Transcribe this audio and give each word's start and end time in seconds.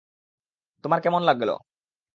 তোমার 0.83 0.99
কেমন 1.01 1.21
গেল? 1.41 1.51